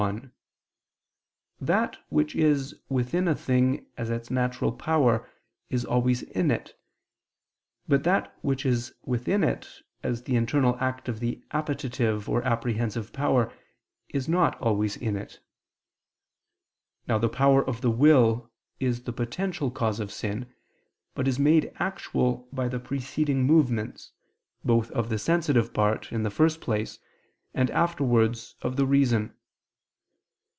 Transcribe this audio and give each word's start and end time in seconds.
1: 0.07 0.31
That 1.59 1.99
which 2.09 2.35
is 2.35 2.75
within 2.89 3.27
a 3.27 3.35
thing 3.35 3.85
as 3.97 4.09
its 4.09 4.31
natural 4.31 4.71
power, 4.71 5.29
is 5.69 5.85
always 5.85 6.23
in 6.23 6.49
it: 6.49 6.75
but 7.87 8.03
that 8.03 8.35
which 8.43 8.65
is 8.65 8.95
within 9.03 9.43
it, 9.43 9.69
as 10.01 10.23
the 10.23 10.35
internal 10.35 10.75
act 10.79 11.07
of 11.07 11.19
the 11.19 11.43
appetitive 11.51 12.27
or 12.27 12.41
apprehensive 12.41 13.13
power, 13.13 13.53
is 14.09 14.27
not 14.27 14.59
always 14.59 14.97
in 14.97 15.15
it. 15.15 15.39
Now 17.07 17.19
the 17.19 17.29
power 17.29 17.63
of 17.63 17.81
the 17.81 17.91
will 17.91 18.49
is 18.79 19.03
the 19.03 19.13
potential 19.13 19.69
cause 19.69 19.99
of 19.99 20.11
sin, 20.11 20.51
but 21.13 21.27
is 21.27 21.37
made 21.37 21.71
actual 21.75 22.49
by 22.51 22.67
the 22.67 22.79
preceding 22.79 23.43
movements, 23.43 24.13
both 24.65 24.89
of 24.91 25.09
the 25.09 25.19
sensitive 25.19 25.75
part, 25.75 26.11
in 26.11 26.23
the 26.23 26.31
first 26.31 26.59
place, 26.59 26.97
and 27.53 27.69
afterwards, 27.69 28.55
of 28.63 28.77
the 28.77 28.87
reason. 28.87 29.35